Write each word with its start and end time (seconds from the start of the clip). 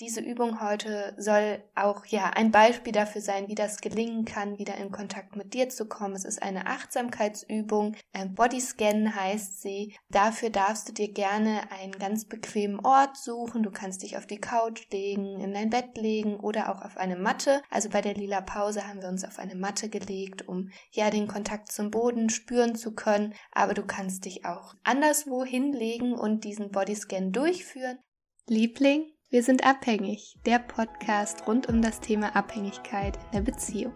Diese 0.00 0.20
Übung 0.20 0.60
heute 0.60 1.14
soll 1.18 1.62
auch 1.76 2.04
ja 2.06 2.30
ein 2.30 2.50
Beispiel 2.50 2.92
dafür 2.92 3.20
sein, 3.20 3.46
wie 3.46 3.54
das 3.54 3.80
gelingen 3.80 4.24
kann, 4.24 4.58
wieder 4.58 4.76
in 4.76 4.90
Kontakt 4.90 5.36
mit 5.36 5.54
dir 5.54 5.68
zu 5.68 5.86
kommen. 5.86 6.16
Es 6.16 6.24
ist 6.24 6.42
eine 6.42 6.66
Achtsamkeitsübung. 6.66 7.94
Bodyscan 8.34 9.14
heißt 9.14 9.62
sie. 9.62 9.96
Dafür 10.10 10.50
darfst 10.50 10.88
du 10.88 10.92
dir 10.92 11.12
gerne 11.12 11.70
einen 11.70 11.92
ganz 11.92 12.24
bequemen 12.24 12.80
Ort 12.80 13.16
suchen. 13.16 13.62
Du 13.62 13.70
kannst 13.70 14.02
dich 14.02 14.16
auf 14.16 14.26
die 14.26 14.40
Couch 14.40 14.90
legen, 14.90 15.38
in 15.38 15.54
dein 15.54 15.70
Bett 15.70 15.96
legen 15.96 16.40
oder 16.40 16.74
auch 16.74 16.82
auf 16.82 16.96
eine 16.96 17.16
Matte. 17.16 17.62
Also 17.70 17.88
bei 17.88 18.00
der 18.00 18.14
lila 18.14 18.40
Pause 18.40 18.88
haben 18.88 19.00
wir 19.00 19.08
uns 19.08 19.24
auf 19.24 19.38
eine 19.38 19.54
Matte 19.54 19.88
gelegt, 19.88 20.48
um 20.48 20.70
ja 20.90 21.10
den 21.10 21.28
Kontakt 21.28 21.70
zum 21.70 21.92
Boden 21.92 22.30
spüren 22.30 22.74
zu 22.74 22.96
können. 22.96 23.32
Aber 23.52 23.74
du 23.74 23.86
kannst 23.86 24.24
dich 24.24 24.44
auch 24.44 24.74
anderswo 24.82 25.44
hinlegen 25.44 26.14
und 26.14 26.42
diesen 26.42 26.72
Bodyscan 26.72 27.30
durchführen. 27.30 28.00
Liebling, 28.46 29.13
wir 29.30 29.42
sind 29.42 29.64
abhängig, 29.64 30.38
der 30.46 30.58
Podcast 30.58 31.46
rund 31.46 31.68
um 31.68 31.82
das 31.82 32.00
Thema 32.00 32.36
Abhängigkeit 32.36 33.16
in 33.16 33.30
der 33.32 33.40
Beziehung. 33.40 33.94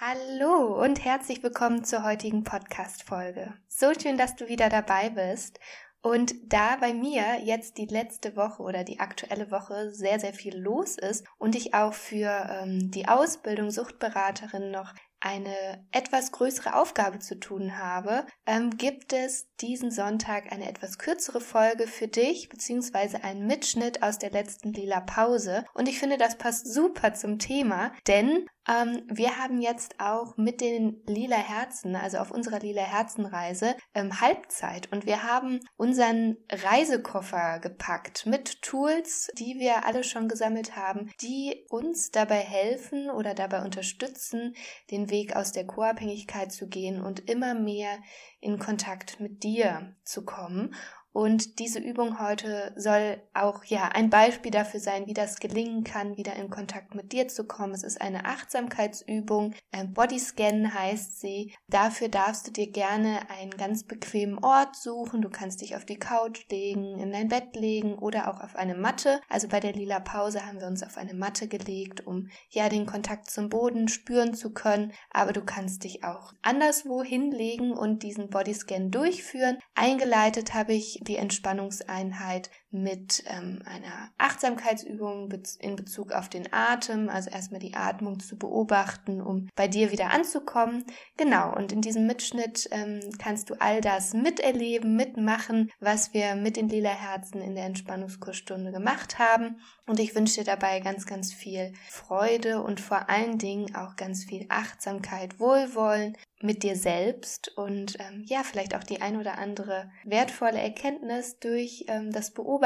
Hallo 0.00 0.82
und 0.82 1.04
herzlich 1.04 1.42
willkommen 1.42 1.84
zur 1.84 2.02
heutigen 2.02 2.42
Podcast-Folge. 2.42 3.54
So 3.68 3.92
schön, 3.94 4.16
dass 4.16 4.34
du 4.34 4.48
wieder 4.48 4.68
dabei 4.68 5.10
bist. 5.10 5.60
Und 6.02 6.34
da 6.50 6.76
bei 6.76 6.94
mir 6.94 7.40
jetzt 7.44 7.76
die 7.76 7.84
letzte 7.84 8.34
Woche 8.34 8.62
oder 8.62 8.84
die 8.84 9.00
aktuelle 9.00 9.50
Woche 9.50 9.90
sehr, 9.92 10.18
sehr 10.18 10.32
viel 10.32 10.56
los 10.56 10.96
ist 10.96 11.26
und 11.36 11.54
ich 11.54 11.74
auch 11.74 11.92
für 11.92 12.48
ähm, 12.62 12.90
die 12.90 13.06
Ausbildung 13.06 13.70
Suchtberaterin 13.70 14.70
noch 14.70 14.94
eine 15.20 15.86
etwas 15.92 16.32
größere 16.32 16.74
Aufgabe 16.74 17.18
zu 17.18 17.38
tun 17.38 17.78
habe, 17.78 18.26
ähm, 18.46 18.76
gibt 18.76 19.12
es 19.12 19.48
diesen 19.60 19.90
Sonntag 19.90 20.50
eine 20.50 20.68
etwas 20.68 20.98
kürzere 20.98 21.40
Folge 21.40 21.86
für 21.86 22.08
dich, 22.08 22.48
beziehungsweise 22.48 23.22
einen 23.22 23.46
Mitschnitt 23.46 24.02
aus 24.02 24.18
der 24.18 24.30
letzten 24.30 24.72
Lila 24.72 25.00
Pause. 25.00 25.64
Und 25.74 25.88
ich 25.88 25.98
finde, 25.98 26.16
das 26.16 26.38
passt 26.38 26.72
super 26.72 27.14
zum 27.14 27.38
Thema, 27.38 27.92
denn 28.06 28.48
ähm, 28.68 29.02
wir 29.08 29.38
haben 29.38 29.60
jetzt 29.60 29.98
auch 29.98 30.36
mit 30.36 30.60
den 30.60 31.02
Lila 31.06 31.36
Herzen, 31.36 31.96
also 31.96 32.18
auf 32.18 32.30
unserer 32.30 32.60
Lila 32.60 32.82
Herzenreise, 32.82 33.76
ähm, 33.94 34.20
Halbzeit 34.20 34.92
und 34.92 35.06
wir 35.06 35.22
haben 35.22 35.60
unseren 35.76 36.36
Reisekoffer 36.50 37.58
gepackt 37.60 38.26
mit 38.26 38.62
Tools, 38.62 39.30
die 39.38 39.58
wir 39.58 39.86
alle 39.86 40.04
schon 40.04 40.28
gesammelt 40.28 40.76
haben, 40.76 41.10
die 41.20 41.66
uns 41.68 42.10
dabei 42.10 42.40
helfen 42.40 43.10
oder 43.10 43.34
dabei 43.34 43.62
unterstützen, 43.62 44.54
den 44.90 45.10
Weg 45.10 45.36
aus 45.36 45.52
der 45.52 45.66
Co-Abhängigkeit 45.66 46.52
zu 46.52 46.68
gehen 46.68 47.00
und 47.00 47.30
immer 47.30 47.54
mehr 47.54 47.98
in 48.40 48.58
Kontakt 48.58 49.20
mit 49.20 49.42
dir 49.42 49.96
zu 50.04 50.24
kommen. 50.24 50.74
Und 51.12 51.58
diese 51.58 51.80
Übung 51.80 52.20
heute 52.20 52.72
soll 52.76 53.20
auch 53.34 53.64
ja 53.64 53.88
ein 53.88 54.10
Beispiel 54.10 54.52
dafür 54.52 54.78
sein, 54.78 55.06
wie 55.06 55.14
das 55.14 55.40
gelingen 55.40 55.82
kann, 55.82 56.16
wieder 56.16 56.36
in 56.36 56.50
Kontakt 56.50 56.94
mit 56.94 57.12
dir 57.12 57.26
zu 57.26 57.44
kommen. 57.44 57.72
Es 57.74 57.82
ist 57.82 58.00
eine 58.00 58.26
Achtsamkeitsübung. 58.26 59.54
Bodyscan 59.88 60.72
heißt 60.72 61.20
sie. 61.20 61.52
Dafür 61.68 62.08
darfst 62.08 62.46
du 62.46 62.52
dir 62.52 62.70
gerne 62.70 63.28
einen 63.28 63.50
ganz 63.50 63.82
bequemen 63.82 64.38
Ort 64.38 64.76
suchen. 64.76 65.20
Du 65.20 65.30
kannst 65.30 65.62
dich 65.62 65.74
auf 65.74 65.84
die 65.84 65.98
Couch 65.98 66.48
legen, 66.48 67.00
in 67.00 67.10
dein 67.10 67.28
Bett 67.28 67.56
legen 67.56 67.98
oder 67.98 68.30
auch 68.30 68.40
auf 68.40 68.54
eine 68.54 68.76
Matte. 68.76 69.20
Also 69.28 69.48
bei 69.48 69.58
der 69.58 69.72
lila 69.72 69.98
Pause 69.98 70.46
haben 70.46 70.60
wir 70.60 70.68
uns 70.68 70.84
auf 70.84 70.96
eine 70.96 71.14
Matte 71.14 71.48
gelegt, 71.48 72.06
um 72.06 72.28
ja 72.50 72.68
den 72.68 72.86
Kontakt 72.86 73.30
zum 73.30 73.48
Boden 73.48 73.88
spüren 73.88 74.34
zu 74.34 74.52
können. 74.52 74.92
Aber 75.10 75.32
du 75.32 75.44
kannst 75.44 75.82
dich 75.82 76.04
auch 76.04 76.32
anderswo 76.42 77.02
hinlegen 77.02 77.72
und 77.72 78.04
diesen 78.04 78.30
Bodyscan 78.30 78.92
durchführen. 78.92 79.58
Eingeleitet 79.74 80.54
habe 80.54 80.72
ich 80.72 80.99
die 81.00 81.16
Entspannungseinheit 81.16 82.50
mit 82.72 83.24
ähm, 83.26 83.62
einer 83.64 84.10
Achtsamkeitsübung 84.16 85.32
in 85.58 85.76
Bezug 85.76 86.12
auf 86.12 86.28
den 86.28 86.52
Atem, 86.52 87.08
also 87.08 87.30
erstmal 87.30 87.60
die 87.60 87.74
Atmung 87.74 88.20
zu 88.20 88.38
beobachten, 88.38 89.20
um 89.20 89.48
bei 89.56 89.66
dir 89.66 89.90
wieder 89.90 90.12
anzukommen. 90.12 90.84
Genau, 91.16 91.54
und 91.54 91.72
in 91.72 91.80
diesem 91.80 92.06
Mitschnitt 92.06 92.68
ähm, 92.70 93.00
kannst 93.18 93.50
du 93.50 93.54
all 93.60 93.80
das 93.80 94.14
miterleben, 94.14 94.94
mitmachen, 94.94 95.70
was 95.80 96.14
wir 96.14 96.36
mit 96.36 96.56
den 96.56 96.68
lila 96.68 96.90
Herzen 96.90 97.40
in 97.40 97.56
der 97.56 97.64
Entspannungskursstunde 97.64 98.70
gemacht 98.70 99.18
haben. 99.18 99.60
Und 99.86 99.98
ich 99.98 100.14
wünsche 100.14 100.36
dir 100.36 100.44
dabei 100.44 100.78
ganz, 100.78 101.06
ganz 101.06 101.32
viel 101.32 101.72
Freude 101.88 102.62
und 102.62 102.80
vor 102.80 103.10
allen 103.10 103.38
Dingen 103.38 103.74
auch 103.74 103.96
ganz 103.96 104.24
viel 104.24 104.46
Achtsamkeit, 104.48 105.40
Wohlwollen 105.40 106.16
mit 106.42 106.62
dir 106.62 106.76
selbst 106.76 107.54
und 107.58 107.98
ähm, 107.98 108.24
ja, 108.26 108.42
vielleicht 108.44 108.74
auch 108.74 108.84
die 108.84 109.02
ein 109.02 109.18
oder 109.18 109.36
andere 109.36 109.90
wertvolle 110.04 110.58
Erkenntnis 110.58 111.38
durch 111.38 111.84
ähm, 111.88 112.12
das 112.12 112.30
Beobachten 112.30 112.59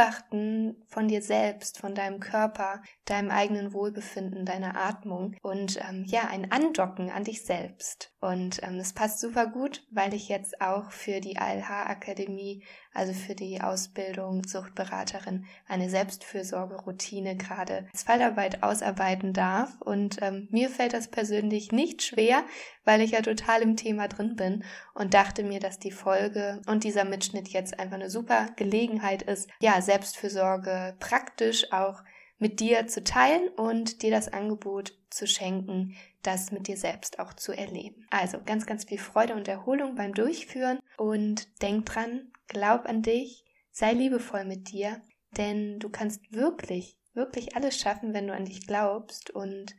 von 0.87 1.09
dir 1.09 1.23
selbst, 1.23 1.79
von 1.79 1.95
deinem 1.95 2.21
Körper, 2.21 2.83
deinem 3.05 3.31
eigenen 3.31 3.73
Wohlbefinden, 3.73 4.45
deiner 4.45 4.77
Atmung 4.77 5.37
und 5.43 5.79
ähm, 5.89 6.05
ja, 6.07 6.29
ein 6.29 6.51
Andocken 6.51 7.11
an 7.11 7.25
dich 7.25 7.45
selbst. 7.45 8.13
Und 8.21 8.63
ähm, 8.63 8.79
das 8.79 8.93
passt 8.93 9.21
super 9.21 9.47
gut, 9.47 9.87
weil 9.91 10.15
ich 10.15 10.29
jetzt 10.29 10.61
auch 10.61 10.91
für 10.91 11.21
die 11.21 11.39
ALH-Akademie 11.39 12.65
also 12.95 13.13
für 13.13 13.35
die 13.35 13.61
Ausbildung 13.61 14.45
Suchtberaterin, 14.47 15.45
eine 15.67 15.91
Selbstfürsorgeroutine 15.91 17.37
gerade 17.37 17.87
als 17.93 18.05
Fallarbeit 18.05 18.63
ausarbeiten 18.63 19.33
darf. 19.33 19.81
Und 19.81 20.23
ähm, 20.23 20.49
mir 20.51 20.71
fällt 20.71 20.95
das 20.95 21.09
persönlich 21.09 21.73
nicht 21.73 22.03
schwer, 22.03 22.45
weil 22.85 23.01
ich 23.01 23.11
ja 23.11 23.21
total 23.21 23.63
im 23.63 23.77
Thema 23.77 24.09
drin 24.09 24.37
bin 24.37 24.65
und 24.95 25.13
dachte 25.13 25.43
mir, 25.43 25.61
dass 25.61 25.79
die 25.79 25.91
Folge 25.91 26.63
und 26.67 26.85
dieser 26.85 27.05
Mitschnitt 27.05 27.49
jetzt 27.49 27.79
einfach 27.79 27.97
eine 27.97 28.11
super 28.11 28.51
Gelegenheit 28.57 29.23
ist, 29.23 29.51
ja, 29.61 29.83
Selbstfürsorge 29.83 30.95
praktisch 31.01 31.73
auch 31.73 32.03
mit 32.39 32.61
dir 32.61 32.87
zu 32.87 33.03
teilen 33.03 33.49
und 33.57 34.03
dir 34.03 34.11
das 34.11 34.33
Angebot 34.33 34.95
zu 35.11 35.27
schenken, 35.27 35.97
das 36.23 36.51
mit 36.51 36.69
dir 36.69 36.77
selbst 36.77 37.19
auch 37.19 37.33
zu 37.33 37.53
erleben. 37.53 38.07
Also 38.11 38.39
ganz, 38.45 38.67
ganz 38.67 38.85
viel 38.85 38.99
Freude 38.99 39.35
und 39.35 39.49
Erholung 39.49 39.95
beim 39.95 40.13
Durchführen 40.15 40.79
und 40.97 41.63
denk 41.63 41.87
dran, 41.87 42.33
glaub 42.49 42.87
an 42.87 43.03
dich, 43.03 43.45
sei 43.71 43.93
liebevoll 43.93 44.45
mit 44.45 44.71
dir, 44.71 45.01
denn 45.37 45.79
du 45.79 45.89
kannst 45.89 46.33
wirklich, 46.33 46.97
wirklich 47.13 47.57
alles 47.57 47.79
schaffen, 47.79 48.15
wenn 48.15 48.27
du 48.27 48.35
an 48.35 48.45
dich 48.45 48.67
glaubst 48.67 49.31
und 49.31 49.75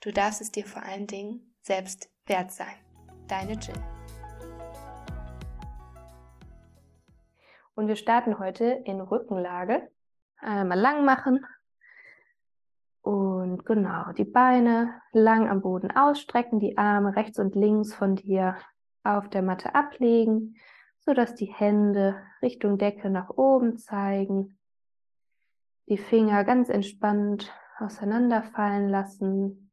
du 0.00 0.12
darfst 0.12 0.40
es 0.40 0.50
dir 0.50 0.64
vor 0.64 0.82
allen 0.82 1.06
Dingen 1.06 1.54
selbst 1.62 2.10
wert 2.26 2.50
sein. 2.50 2.74
Deine 3.26 3.52
Jill. 3.52 3.74
Und 7.74 7.88
wir 7.88 7.96
starten 7.96 8.38
heute 8.38 8.82
in 8.84 9.00
Rückenlage. 9.00 9.90
Einmal 10.40 10.78
lang 10.78 11.04
machen, 11.04 11.44
und 13.08 13.64
genau, 13.64 14.12
die 14.12 14.26
Beine 14.26 15.00
lang 15.12 15.48
am 15.48 15.62
Boden 15.62 15.90
ausstrecken, 15.90 16.58
die 16.58 16.76
Arme 16.76 17.16
rechts 17.16 17.38
und 17.38 17.54
links 17.54 17.94
von 17.94 18.16
dir 18.16 18.56
auf 19.02 19.30
der 19.30 19.40
Matte 19.40 19.74
ablegen, 19.74 20.56
sodass 21.08 21.34
die 21.34 21.46
Hände 21.46 22.22
Richtung 22.42 22.76
Decke 22.76 23.08
nach 23.08 23.30
oben 23.30 23.78
zeigen. 23.78 24.58
Die 25.88 25.96
Finger 25.96 26.44
ganz 26.44 26.68
entspannt 26.68 27.50
auseinanderfallen 27.78 28.90
lassen. 28.90 29.72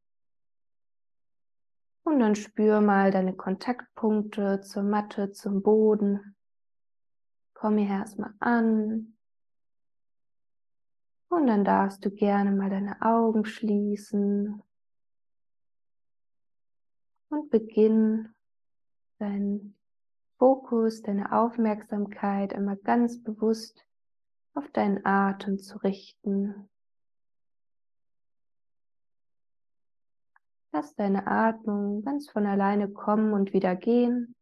Und 2.05 2.19
dann 2.19 2.35
spür 2.35 2.79
mal 2.79 3.11
deine 3.11 3.35
Kontaktpunkte 3.35 4.61
zur 4.61 4.83
Matte, 4.83 5.33
zum 5.33 5.61
Boden. 5.61 6.37
Komm 7.53 7.79
hier 7.79 7.89
erstmal 7.89 8.33
an. 8.39 9.17
Und 11.27 11.47
dann 11.47 11.65
darfst 11.65 12.05
du 12.05 12.11
gerne 12.11 12.51
mal 12.51 12.69
deine 12.69 13.01
Augen 13.01 13.43
schließen 13.43 14.63
und 17.27 17.49
beginn 17.49 18.33
deinen 19.19 19.74
Fokus, 20.37 21.01
deine 21.01 21.31
Aufmerksamkeit 21.31 22.53
einmal 22.53 22.77
ganz 22.77 23.23
bewusst 23.23 23.85
auf 24.53 24.69
deinen 24.71 25.05
Atem 25.05 25.59
zu 25.59 25.77
richten. 25.77 26.69
Lass 30.71 30.93
deine 30.95 31.27
Atmung 31.27 32.03
ganz 32.03 32.29
von 32.29 32.45
alleine 32.45 32.89
kommen 32.89 33.33
und 33.33 33.53
wieder 33.53 33.75
gehen. 33.75 34.35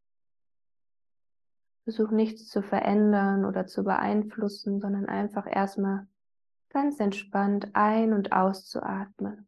Versuch 1.84 2.12
nichts 2.12 2.48
zu 2.48 2.64
verändern 2.64 3.46
oder 3.46 3.68
zu 3.68 3.84
beeinflussen, 3.84 4.80
sondern 4.80 5.06
einfach 5.06 5.46
erstmal 5.46 6.08
ganz 6.70 7.00
entspannt 7.00 7.70
ein- 7.74 8.14
und 8.14 8.32
auszuatmen. 8.32 9.48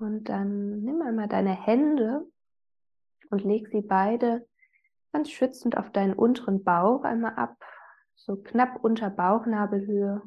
Und 0.00 0.30
dann 0.30 0.80
nimm 0.80 1.02
einmal 1.02 1.28
deine 1.28 1.52
Hände 1.52 2.26
und 3.28 3.44
leg 3.44 3.68
sie 3.68 3.82
beide 3.82 4.48
ganz 5.12 5.30
schützend 5.30 5.76
auf 5.76 5.92
deinen 5.92 6.14
unteren 6.14 6.64
Bauch 6.64 7.04
einmal 7.04 7.34
ab, 7.34 7.62
so 8.14 8.36
knapp 8.36 8.82
unter 8.82 9.10
Bauchnabelhöhe. 9.10 10.22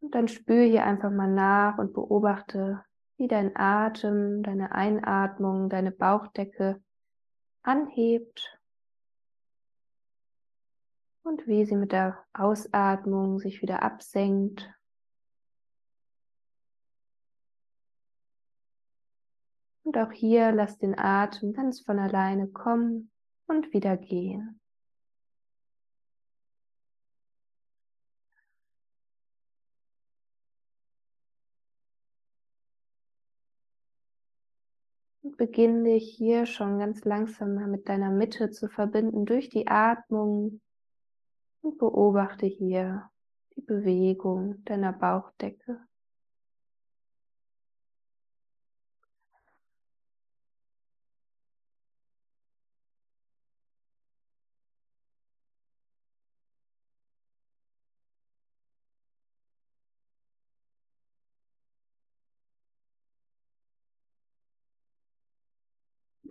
Und 0.00 0.14
dann 0.16 0.26
spür 0.26 0.64
hier 0.64 0.84
einfach 0.84 1.12
mal 1.12 1.30
nach 1.30 1.78
und 1.78 1.92
beobachte, 1.92 2.84
wie 3.18 3.28
dein 3.28 3.56
Atem, 3.56 4.42
deine 4.42 4.72
Einatmung, 4.72 5.68
deine 5.68 5.92
Bauchdecke 5.92 6.82
anhebt 7.62 8.58
und 11.22 11.46
wie 11.46 11.64
sie 11.64 11.76
mit 11.76 11.92
der 11.92 12.18
Ausatmung 12.32 13.38
sich 13.38 13.62
wieder 13.62 13.82
absenkt. 13.84 14.68
Und 19.84 19.98
auch 19.98 20.12
hier 20.12 20.52
lass 20.52 20.78
den 20.78 20.96
Atem 20.98 21.52
ganz 21.52 21.80
von 21.80 21.98
alleine 21.98 22.48
kommen 22.48 23.10
und 23.46 23.72
wieder 23.72 23.96
gehen. 23.96 24.60
Und 35.22 35.36
beginn 35.36 35.84
dich 35.84 36.14
hier 36.16 36.46
schon 36.46 36.78
ganz 36.78 37.04
langsam 37.04 37.54
mal 37.54 37.66
mit 37.66 37.88
deiner 37.88 38.10
Mitte 38.10 38.50
zu 38.50 38.68
verbinden 38.68 39.24
durch 39.24 39.48
die 39.48 39.68
Atmung 39.68 40.60
und 41.60 41.78
beobachte 41.78 42.46
hier 42.46 43.08
die 43.56 43.60
Bewegung 43.62 44.64
deiner 44.64 44.92
Bauchdecke. 44.92 45.80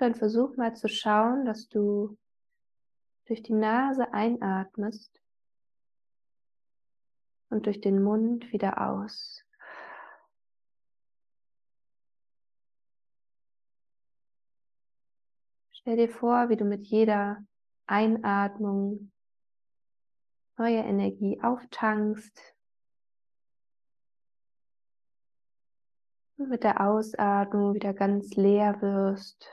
Dann 0.02 0.16
versuch 0.16 0.58
mal 0.58 0.76
zu 0.76 0.90
schauen, 0.90 1.46
dass 1.46 1.70
du 1.70 2.18
durch 3.26 3.44
die 3.44 3.54
Nase 3.54 4.12
einatmest 4.12 5.22
und 7.52 7.68
durch 7.68 7.82
den 7.82 8.02
Mund 8.02 8.52
wieder 8.52 8.82
aus. 8.90 9.46
Stell 15.70 15.98
dir 15.98 16.10
vor, 16.10 16.50
wie 16.50 16.58
du 16.58 16.66
mit 16.66 16.88
jeder 16.88 17.46
Einatmung 17.86 19.12
neue 20.58 20.80
Energie 20.80 21.40
auftankst 21.44 22.56
und 26.38 26.50
mit 26.50 26.64
der 26.64 26.82
Ausatmung 26.82 27.76
wieder 27.76 27.94
ganz 27.94 28.34
leer 28.36 28.82
wirst. 28.82 29.48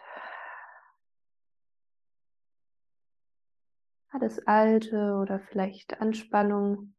Alles 4.11 4.47
Alte 4.47 5.17
oder 5.17 5.39
vielleicht 5.39 6.01
Anspannung 6.01 6.95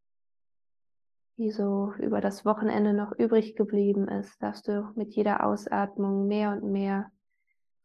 die 1.40 1.52
so 1.52 1.94
über 2.00 2.20
das 2.20 2.44
Wochenende 2.44 2.94
noch 2.94 3.14
übrig 3.14 3.56
geblieben 3.56 4.10
ist, 4.10 4.44
darfst 4.44 4.68
du 4.68 4.92
mit 4.96 5.16
jeder 5.16 5.46
Ausatmung 5.46 6.28
mehr 6.28 6.52
und 6.52 6.70
mehr 6.70 7.14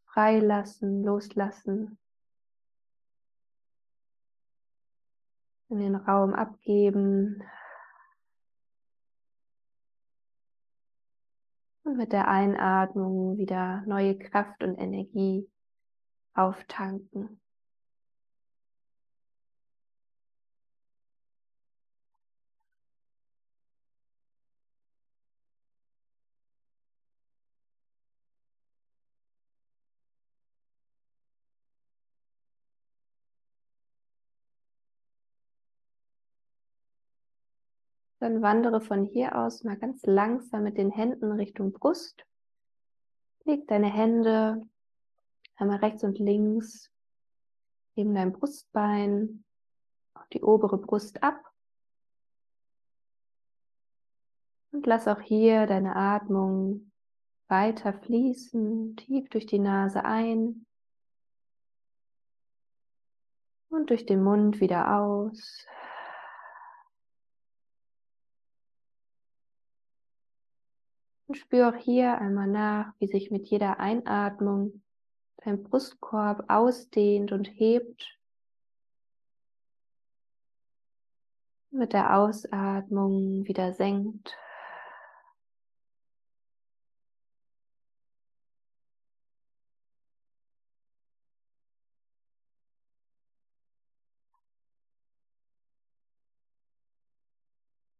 freilassen, 0.07 1.05
loslassen, 1.05 1.97
in 5.69 5.79
den 5.79 5.95
Raum 5.95 6.35
abgeben 6.35 7.45
und 11.85 11.97
mit 11.97 12.13
der 12.13 12.27
Einatmung 12.27 13.39
wieder 13.39 13.85
neue 13.87 14.19
Kraft 14.19 14.65
und 14.65 14.77
Energie 14.79 15.49
auftanken. 16.35 17.41
Dann 38.25 38.41
wandere 38.41 38.81
von 38.81 39.05
hier 39.05 39.37
aus 39.37 39.65
mal 39.65 39.77
ganz 39.77 40.07
langsam 40.07 40.63
mit 40.63 40.79
den 40.79 40.91
Händen 40.91 41.31
Richtung 41.33 41.73
Brust. 41.73 42.25
Leg 43.45 43.69
deine 43.69 43.93
Hände 43.93 44.67
einmal 45.57 45.77
rechts 45.81 46.05
und 46.05 46.19
links 46.19 46.91
neben 47.97 48.15
deinem 48.15 48.33
Brustbein 48.33 49.45
auf 50.15 50.27
die 50.29 50.43
obere 50.43 50.79
Brust 50.79 51.23
ab. 51.23 51.53
Und 54.73 54.87
lass 54.87 55.07
auch 55.07 55.21
hier 55.21 55.67
deine 55.67 55.95
Atmung 55.95 56.93
weiter 57.49 57.93
fließen, 57.93 58.97
tief 58.97 59.29
durch 59.29 59.45
die 59.45 59.59
Nase 59.59 60.03
ein 60.03 60.65
und 63.69 63.91
durch 63.91 64.07
den 64.07 64.25
Mund 64.25 64.61
wieder 64.61 64.99
aus. 64.99 65.67
Und 71.27 71.37
spür 71.37 71.71
auch 71.71 71.77
hier 71.77 72.19
einmal 72.19 72.47
nach, 72.47 72.93
wie 72.99 73.07
sich 73.07 73.31
mit 73.31 73.47
jeder 73.47 73.81
Einatmung 73.81 74.83
dein 75.45 75.63
Brustkorb 75.63 76.45
ausdehnt 76.49 77.33
und 77.33 77.47
hebt. 77.47 78.19
Mit 81.71 81.93
der 81.93 82.17
Ausatmung 82.17 83.47
wieder 83.47 83.73
senkt. 83.73 84.37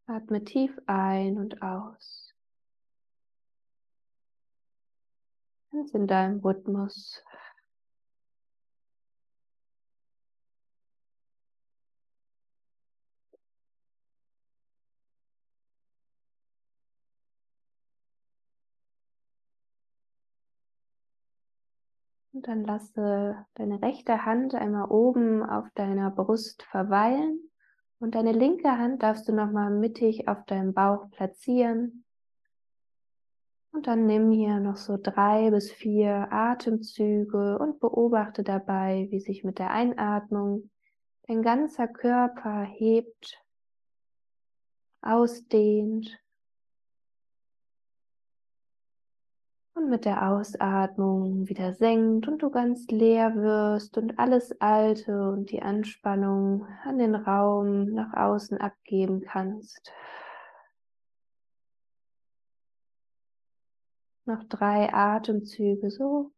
Atme 0.07 0.43
tief 0.43 0.79
ein 0.85 1.37
und 1.37 1.61
aus. 1.61 2.34
Ganz 5.75 5.93
in 5.93 6.07
deinem 6.07 6.39
Rhythmus. 6.39 7.21
Und 22.31 22.47
dann 22.47 22.63
lasse 22.63 23.45
deine 23.55 23.81
rechte 23.81 24.23
Hand 24.25 24.55
einmal 24.55 24.89
oben 24.89 25.43
auf 25.43 25.69
deiner 25.75 26.09
Brust 26.09 26.63
verweilen 26.63 27.51
und 27.99 28.15
deine 28.15 28.31
linke 28.31 28.71
Hand 28.77 29.03
darfst 29.03 29.27
du 29.27 29.33
nochmal 29.33 29.71
mittig 29.71 30.29
auf 30.29 30.45
deinem 30.45 30.73
Bauch 30.73 31.09
platzieren. 31.11 32.04
Und 33.75 33.87
dann 33.87 34.05
nimm 34.05 34.31
hier 34.31 34.61
noch 34.61 34.77
so 34.77 34.97
drei 34.97 35.51
bis 35.51 35.69
vier 35.69 36.31
Atemzüge 36.31 37.59
und 37.59 37.81
beobachte 37.81 38.41
dabei, 38.41 39.07
wie 39.11 39.19
sich 39.19 39.43
mit 39.43 39.59
der 39.59 39.71
Einatmung 39.71 40.69
dein 41.27 41.41
ganzer 41.41 41.89
Körper 41.89 42.63
hebt, 42.63 43.37
ausdehnt 45.01 46.17
und 49.73 49.89
mit 49.89 50.05
der 50.05 50.29
Ausatmung 50.31 51.49
wieder 51.49 51.73
senkt 51.73 52.29
und 52.29 52.43
du 52.43 52.49
ganz 52.49 52.87
leer 52.87 53.35
wirst 53.35 53.97
und 53.97 54.17
alles 54.17 54.55
Alte 54.61 55.31
und 55.31 55.51
die 55.51 55.61
Anspannung 55.61 56.65
an 56.85 56.97
den 56.97 57.13
Raum 57.13 57.87
nach 57.87 58.13
außen 58.13 58.57
abgeben 58.57 59.19
kannst. 59.19 59.91
Noch 64.25 64.43
drei 64.43 64.93
Atemzüge 64.93 65.89
so. 65.89 66.31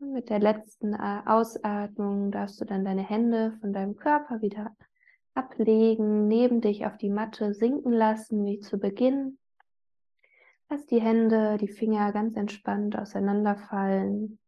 Mit 0.00 0.30
der 0.30 0.38
letzten 0.38 0.94
Ausatmung 0.94 2.30
darfst 2.30 2.60
du 2.60 2.64
dann 2.64 2.84
deine 2.84 3.02
Hände 3.02 3.56
von 3.60 3.72
deinem 3.72 3.96
Körper 3.96 4.40
wieder 4.40 4.74
ablegen, 5.34 6.26
neben 6.26 6.60
dich 6.60 6.86
auf 6.86 6.96
die 6.96 7.10
Matte 7.10 7.54
sinken 7.54 7.92
lassen, 7.92 8.44
wie 8.44 8.60
zu 8.60 8.78
Beginn. 8.78 9.38
Lass 10.68 10.86
die 10.86 11.00
Hände, 11.00 11.58
die 11.58 11.68
Finger 11.68 12.12
ganz 12.12 12.36
entspannt 12.36 12.96
auseinanderfallen. 12.96 14.38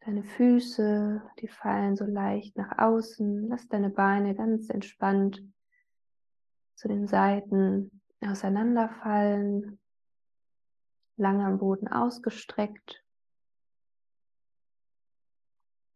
Deine 0.00 0.22
Füße, 0.22 1.22
die 1.40 1.48
fallen 1.48 1.96
so 1.96 2.04
leicht 2.04 2.56
nach 2.56 2.78
außen. 2.78 3.48
Lass 3.48 3.68
deine 3.68 3.90
Beine 3.90 4.34
ganz 4.34 4.70
entspannt 4.70 5.42
zu 6.76 6.88
den 6.88 7.06
Seiten 7.06 8.02
auseinanderfallen. 8.20 9.78
Lang 11.16 11.40
am 11.42 11.58
Boden 11.58 11.88
ausgestreckt. 11.88 13.04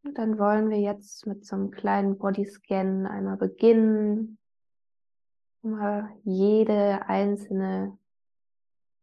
Dann 0.04 0.38
wollen 0.38 0.68
wir 0.68 0.80
jetzt 0.80 1.26
mit 1.26 1.44
so 1.44 1.54
einem 1.54 1.70
kleinen 1.70 2.18
Bodyscan 2.18 3.06
einmal 3.06 3.36
beginnen, 3.36 4.38
um 5.62 6.08
jede 6.24 7.06
einzelne 7.06 7.96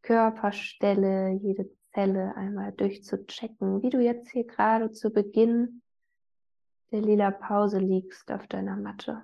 Körperstelle, 0.01 1.29
jede 1.29 1.69
Zelle 1.93 2.35
einmal 2.35 2.73
durchzuchecken, 2.73 3.81
wie 3.81 3.89
du 3.89 3.99
jetzt 3.99 4.29
hier 4.29 4.45
gerade 4.45 4.91
zu 4.91 5.09
Beginn 5.09 5.81
der 6.91 7.01
lila 7.01 7.31
Pause 7.31 7.79
liegst 7.79 8.31
auf 8.31 8.47
deiner 8.47 8.75
Matte. 8.75 9.21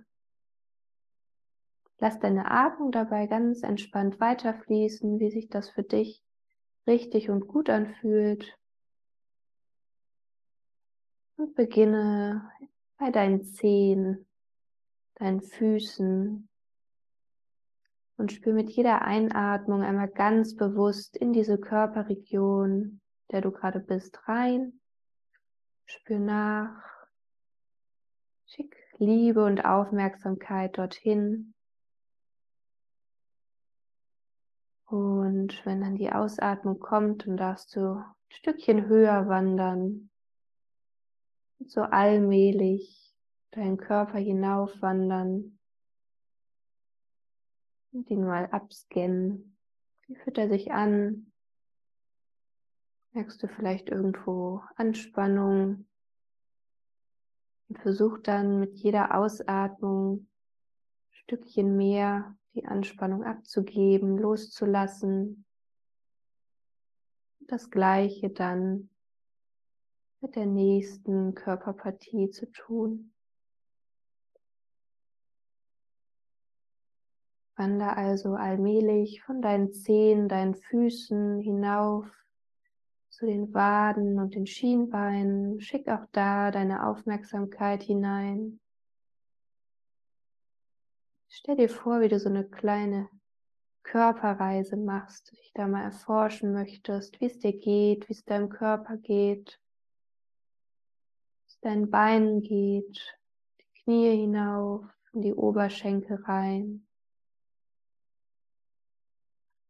Lass 1.98 2.20
deine 2.20 2.52
Atmung 2.52 2.92
dabei 2.92 3.28
ganz 3.28 3.64
entspannt 3.64 4.20
weiterfließen, 4.20 5.20
wie 5.20 5.32
sich 5.32 5.50
das 5.50 5.70
für 5.70 5.84
dich 5.84 6.24
richtig 6.88 7.30
und 7.30 7.48
gut 7.48 7.70
anfühlt 7.70 8.58
und 11.38 11.56
beginne 11.56 12.50
bei 12.98 13.12
deinen 13.12 13.44
Zehen, 13.44 14.26
deinen 15.16 15.42
Füßen 15.42 16.48
und 18.18 18.32
spür 18.32 18.54
mit 18.54 18.70
jeder 18.70 19.02
Einatmung 19.02 19.84
einmal 19.84 20.08
ganz 20.08 20.56
bewusst 20.56 21.18
in 21.18 21.34
diese 21.34 21.58
Körperregion, 21.58 23.02
der 23.32 23.42
du 23.42 23.52
gerade 23.52 23.80
bist, 23.80 24.28
rein. 24.28 24.80
Spür 25.86 26.20
nach. 26.20 26.82
Schick 28.48 28.76
Liebe 28.98 29.44
und 29.44 29.66
Aufmerksamkeit 29.66 30.78
dorthin. 30.78 31.54
Und 34.86 35.66
wenn 35.66 35.82
dann 35.82 35.96
die 35.96 36.12
Ausatmung 36.12 36.80
kommt, 36.80 37.28
dann 37.28 37.38
darfst 37.38 37.76
du 37.76 37.96
ein 37.96 38.06
Stückchen 38.30 38.86
höher 38.88 39.28
wandern 39.28 40.10
so 41.60 41.82
allmählich 41.82 43.16
deinen 43.52 43.78
Körper 43.78 44.18
hinaufwandern 44.18 45.58
und 47.92 48.10
ihn 48.10 48.26
mal 48.26 48.48
abscannen. 48.48 49.58
Wie 50.08 50.16
fühlt 50.16 50.38
er 50.38 50.50
sich 50.50 50.72
an? 50.72 51.32
Merkst 53.14 53.42
du 53.42 53.48
vielleicht 53.48 53.90
irgendwo 53.90 54.62
Anspannung? 54.76 55.88
Und 57.68 57.80
versuch 57.80 58.20
dann 58.20 58.60
mit 58.60 58.76
jeder 58.76 59.18
Ausatmung 59.18 60.20
ein 60.20 60.28
Stückchen 61.12 61.78
mehr 61.78 62.36
die 62.54 62.66
Anspannung 62.66 63.24
abzugeben, 63.24 64.18
loszulassen. 64.18 65.46
Das 67.40 67.72
gleiche 67.72 68.30
dann 68.30 68.90
mit 70.26 70.36
der 70.36 70.48
nächsten 70.48 71.36
Körperpartie 71.36 72.32
zu 72.32 72.52
tun. 72.52 73.14
Wander 77.56 77.96
also 77.96 78.34
allmählich 78.34 79.22
von 79.22 79.44
deinen 79.44 79.72
Zehen, 79.72 80.28
deinen 80.28 80.56
Füßen 80.56 81.42
hinauf 81.42 82.08
zu 83.10 83.28
den 83.28 83.54
Waden 83.54 84.18
und 84.20 84.34
den 84.34 84.48
Schienbeinen. 84.48 85.62
Schick 85.62 85.88
auch 85.90 86.08
da 86.12 86.50
deine 86.50 86.88
Aufmerksamkeit 86.88 87.84
hinein. 87.84 88.60
Stell 91.28 91.56
dir 91.56 91.70
vor, 91.70 92.02
wie 92.02 92.10
du 92.10 92.20
so 92.20 92.30
eine 92.30 92.50
kleine 92.50 93.10
Körperreise 93.84 94.76
machst, 94.76 95.34
dich 95.34 95.52
da 95.54 95.68
mal 95.68 95.84
erforschen 95.84 96.52
möchtest, 96.52 97.22
wie 97.22 97.26
es 97.26 97.38
dir 97.38 97.54
geht, 97.54 98.10
wie 98.10 98.14
es 98.14 98.26
deinem 98.26 98.50
Körper 98.50 98.98
geht 98.98 99.60
deinen 101.66 101.90
Beinen 101.90 102.42
geht, 102.42 103.18
die 103.60 103.82
Knie 103.82 104.16
hinauf, 104.16 104.86
in 105.14 105.22
die 105.22 105.34
Oberschenkel 105.34 106.18
rein, 106.24 106.86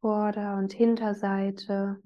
Vorder- 0.01 0.57
und 0.57 0.73
Hinterseite. 0.73 2.01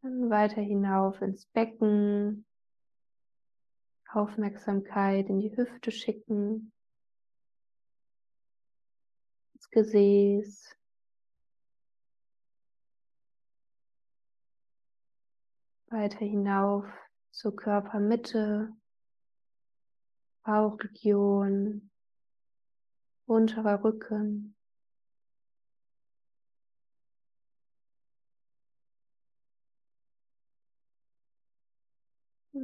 Dann 0.00 0.30
weiter 0.30 0.62
hinauf 0.62 1.20
ins 1.20 1.46
Becken, 1.46 2.46
Aufmerksamkeit 4.08 5.28
in 5.28 5.40
die 5.40 5.54
Hüfte 5.54 5.90
schicken, 5.90 6.72
ins 9.52 9.68
Gesäß, 9.70 10.76
weiter 15.88 16.24
hinauf 16.24 16.84
zur 17.30 17.54
Körpermitte, 17.54 18.72
Bauchregion, 20.42 21.90
unterer 23.26 23.82
Rücken. 23.82 24.56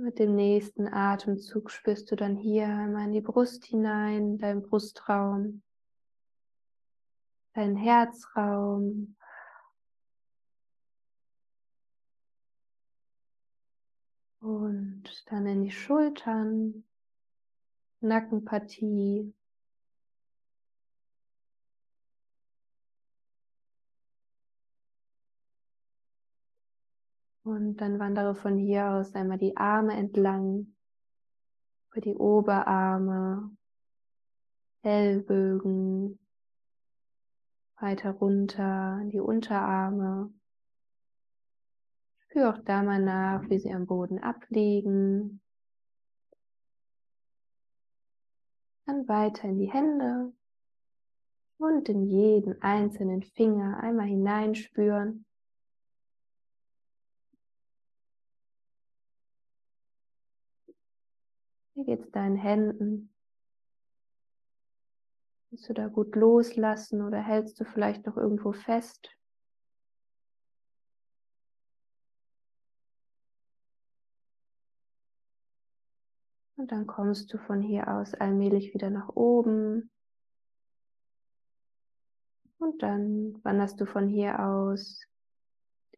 mit 0.00 0.18
dem 0.18 0.34
nächsten 0.34 0.88
Atemzug 0.88 1.70
spürst 1.70 2.10
du 2.10 2.16
dann 2.16 2.36
hier 2.36 2.66
einmal 2.66 3.06
in 3.06 3.12
die 3.12 3.20
Brust 3.20 3.64
hinein, 3.66 4.38
dein 4.38 4.62
Brustraum, 4.62 5.62
dein 7.54 7.76
Herzraum, 7.76 9.16
Und 14.42 15.04
dann 15.26 15.46
in 15.46 15.62
die 15.62 15.70
Schultern, 15.70 16.82
Nackenpartie. 18.00 19.32
Und 27.44 27.76
dann 27.76 28.00
wandere 28.00 28.34
von 28.34 28.58
hier 28.58 28.90
aus 28.90 29.14
einmal 29.14 29.38
die 29.38 29.56
Arme 29.56 29.94
entlang, 29.94 30.74
über 31.92 32.00
die 32.00 32.16
Oberarme, 32.16 33.56
Ellbögen, 34.82 36.18
weiter 37.76 38.10
runter 38.10 38.98
in 39.02 39.10
die 39.10 39.20
Unterarme, 39.20 40.32
Spür 42.32 42.48
auch 42.48 42.64
da 42.64 42.82
mal 42.82 42.98
nach, 42.98 43.50
wie 43.50 43.58
sie 43.58 43.70
am 43.74 43.86
Boden 43.86 44.18
abliegen. 44.18 45.42
Dann 48.86 49.06
weiter 49.06 49.50
in 49.50 49.58
die 49.58 49.70
Hände 49.70 50.32
und 51.58 51.90
in 51.90 52.04
jeden 52.06 52.62
einzelnen 52.62 53.22
Finger 53.22 53.80
einmal 53.80 54.06
hineinspüren. 54.06 55.26
Wie 61.74 61.84
geht 61.84 62.00
es 62.00 62.10
deinen 62.12 62.36
Händen? 62.36 63.12
Willst 65.50 65.68
du 65.68 65.74
da 65.74 65.88
gut 65.88 66.16
loslassen 66.16 67.02
oder 67.02 67.20
hältst 67.20 67.60
du 67.60 67.66
vielleicht 67.66 68.06
noch 68.06 68.16
irgendwo 68.16 68.52
fest? 68.52 69.10
Und 76.62 76.70
dann 76.70 76.86
kommst 76.86 77.34
du 77.34 77.38
von 77.38 77.60
hier 77.60 77.88
aus 77.88 78.14
allmählich 78.14 78.72
wieder 78.72 78.88
nach 78.88 79.08
oben. 79.16 79.90
Und 82.58 82.80
dann 82.84 83.40
wanderst 83.42 83.80
du 83.80 83.84
von 83.84 84.06
hier 84.06 84.38
aus 84.38 85.00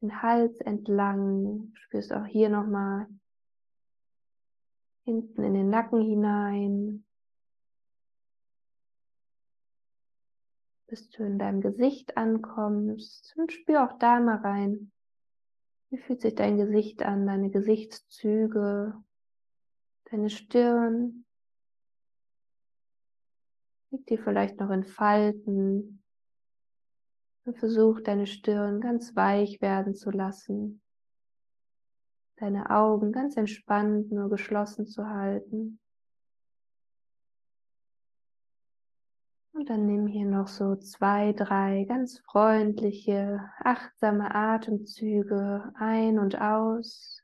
den 0.01 0.23
Hals 0.23 0.59
entlang, 0.63 1.71
spürst 1.75 2.15
auch 2.15 2.25
hier 2.25 2.49
nochmal 2.49 3.07
hinten 5.05 5.43
in 5.43 5.53
den 5.53 5.69
Nacken 5.69 6.01
hinein, 6.01 7.05
bis 10.87 11.11
du 11.11 11.25
in 11.25 11.39
deinem 11.39 11.61
Gesicht 11.61 12.17
ankommst 12.17 13.35
und 13.37 13.53
spür 13.53 13.85
auch 13.85 13.99
da 13.99 14.19
mal 14.19 14.39
rein. 14.39 14.93
Wie 15.91 15.99
fühlt 15.99 16.23
sich 16.23 16.35
dein 16.35 16.57
Gesicht 16.57 17.03
an, 17.03 17.27
deine 17.27 17.51
Gesichtszüge, 17.51 19.05
deine 20.15 20.31
Stirn? 20.31 21.25
Liegt 23.91 24.11
die 24.11 24.19
vielleicht 24.19 24.61
noch 24.61 24.71
in 24.71 24.85
Falten? 24.85 26.03
Versuch 27.57 28.01
deine 28.01 28.27
Stirn 28.27 28.81
ganz 28.81 29.17
weich 29.17 29.61
werden 29.61 29.95
zu 29.95 30.11
lassen. 30.11 30.81
Deine 32.37 32.71
Augen 32.71 33.13
ganz 33.13 33.37
entspannt 33.37 34.11
nur 34.13 34.31
geschlossen 34.31 34.87
zu 34.87 35.09
halten. 35.09 35.81
Und 39.53 39.69
dann 39.69 39.87
nimm 39.87 40.07
hier 40.07 40.27
noch 40.27 40.49
so 40.49 40.77
zwei, 40.77 41.33
drei 41.33 41.85
ganz 41.89 42.21
freundliche, 42.21 43.51
achtsame 43.59 44.35
Atemzüge 44.35 45.73
ein 45.75 46.19
und 46.19 46.41
aus. 46.41 47.24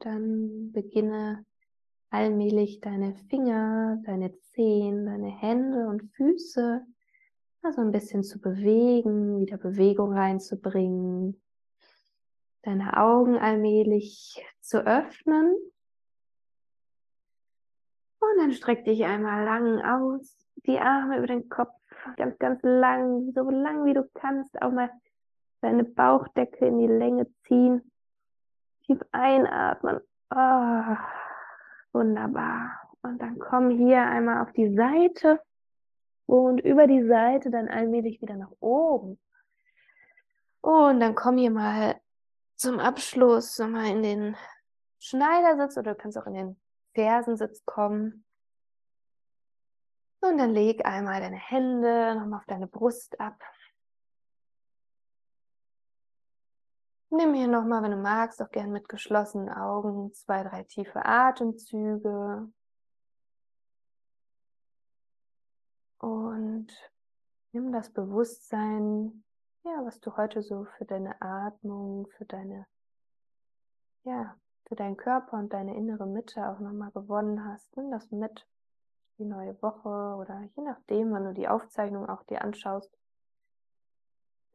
Dann 0.00 0.72
beginne 0.72 1.44
allmählich 2.10 2.80
deine 2.80 3.14
Finger, 3.28 4.00
deine 4.04 4.36
Zehen, 4.38 5.06
deine 5.06 5.30
Hände 5.30 5.88
und 5.88 6.02
Füße 6.14 6.86
so 7.72 7.80
ein 7.80 7.92
bisschen 7.92 8.22
zu 8.22 8.40
bewegen, 8.40 9.40
wieder 9.40 9.56
Bewegung 9.56 10.12
reinzubringen, 10.12 11.40
deine 12.62 12.96
Augen 12.96 13.38
allmählich 13.38 14.44
zu 14.60 14.86
öffnen. 14.86 15.56
Und 18.20 18.38
dann 18.38 18.52
streck 18.52 18.84
dich 18.84 19.04
einmal 19.04 19.44
lang 19.44 19.80
aus, 19.82 20.36
die 20.66 20.78
Arme 20.78 21.18
über 21.18 21.26
den 21.26 21.48
Kopf, 21.48 21.74
ganz, 22.16 22.38
ganz 22.38 22.60
lang, 22.62 23.32
so 23.34 23.48
lang 23.50 23.84
wie 23.84 23.94
du 23.94 24.08
kannst, 24.14 24.60
auch 24.62 24.72
mal 24.72 24.90
deine 25.60 25.84
Bauchdecke 25.84 26.66
in 26.66 26.78
die 26.78 26.86
Länge 26.86 27.26
ziehen. 27.46 27.90
Tief 28.86 29.00
einatmen. 29.12 30.00
Oh, 30.30 30.96
wunderbar. 31.92 32.80
Und 33.02 33.18
dann 33.20 33.38
komm 33.38 33.70
hier 33.70 34.02
einmal 34.02 34.42
auf 34.42 34.52
die 34.52 34.74
Seite 34.74 35.40
und 36.26 36.60
über 36.60 36.86
die 36.86 37.06
Seite 37.06 37.50
dann 37.50 37.68
allmählich 37.68 38.20
wieder 38.22 38.36
nach 38.36 38.52
oben. 38.60 39.18
Und 40.60 41.00
dann 41.00 41.14
komm 41.14 41.36
hier 41.36 41.50
mal 41.50 42.00
zum 42.56 42.78
Abschluss 42.80 43.58
nochmal 43.58 43.86
in 43.86 44.02
den 44.02 44.36
Schneidersitz 44.98 45.76
oder 45.76 45.92
du 45.92 46.00
kannst 46.00 46.16
auch 46.16 46.26
in 46.26 46.34
den 46.34 46.60
Fersensitz 46.94 47.64
kommen. 47.66 48.24
Und 50.20 50.38
dann 50.38 50.54
leg 50.54 50.86
einmal 50.86 51.20
deine 51.20 51.36
Hände 51.36 52.14
nochmal 52.14 52.38
auf 52.38 52.46
deine 52.46 52.66
Brust 52.66 53.20
ab. 53.20 53.38
Nimm 57.16 57.32
hier 57.32 57.46
nochmal, 57.46 57.80
wenn 57.84 57.92
du 57.92 57.96
magst, 57.96 58.42
auch 58.42 58.50
gern 58.50 58.72
mit 58.72 58.88
geschlossenen 58.88 59.48
Augen 59.48 60.12
zwei, 60.14 60.42
drei 60.42 60.64
tiefe 60.64 61.04
Atemzüge. 61.04 62.50
Und 65.98 66.66
nimm 67.52 67.70
das 67.70 67.92
Bewusstsein, 67.92 69.22
ja, 69.62 69.84
was 69.84 70.00
du 70.00 70.16
heute 70.16 70.42
so 70.42 70.64
für 70.76 70.86
deine 70.86 71.22
Atmung, 71.22 72.08
für 72.16 72.24
deine, 72.24 72.66
ja, 74.02 74.36
für 74.66 74.74
deinen 74.74 74.96
Körper 74.96 75.36
und 75.38 75.52
deine 75.52 75.76
innere 75.76 76.06
Mitte 76.06 76.48
auch 76.48 76.58
nochmal 76.58 76.90
gewonnen 76.90 77.44
hast. 77.44 77.76
Nimm 77.76 77.92
das 77.92 78.10
mit, 78.10 78.44
die 79.18 79.24
neue 79.24 79.60
Woche 79.62 80.16
oder 80.18 80.40
je 80.56 80.64
nachdem, 80.64 81.12
wann 81.12 81.26
du 81.26 81.32
die 81.32 81.46
Aufzeichnung 81.46 82.08
auch 82.08 82.24
dir 82.24 82.42
anschaust. 82.42 82.90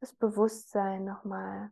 Das 0.02 0.12
Bewusstsein 0.14 1.06
nochmal, 1.06 1.72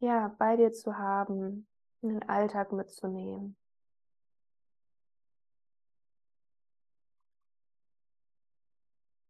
ja, 0.00 0.34
bei 0.38 0.56
dir 0.56 0.72
zu 0.72 0.96
haben, 0.96 1.66
in 2.02 2.10
den 2.10 2.28
Alltag 2.28 2.72
mitzunehmen. 2.72 3.56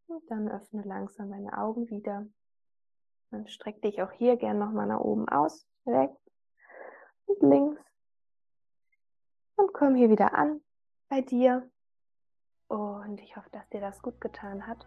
Und 0.06 0.30
dann 0.30 0.48
öffne 0.48 0.82
langsam 0.82 1.30
deine 1.30 1.56
Augen 1.56 1.88
wieder. 1.90 2.26
Dann 3.30 3.46
streck 3.48 3.82
dich 3.82 4.02
auch 4.02 4.12
hier 4.12 4.36
gern 4.36 4.58
nochmal 4.58 4.86
nach 4.86 5.00
oben 5.00 5.28
aus, 5.28 5.66
rechts 5.86 6.30
und 7.26 7.42
links. 7.42 7.80
Und 9.56 9.72
komm 9.74 9.94
hier 9.94 10.08
wieder 10.08 10.34
an 10.34 10.62
bei 11.08 11.20
dir. 11.20 11.70
Und 12.68 13.20
ich 13.20 13.36
hoffe, 13.36 13.50
dass 13.50 13.68
dir 13.68 13.80
das 13.80 14.00
gut 14.02 14.20
getan 14.20 14.66
hat. 14.66 14.86